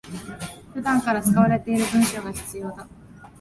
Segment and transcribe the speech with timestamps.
[0.73, 2.87] 普段から使われている文章が必要だ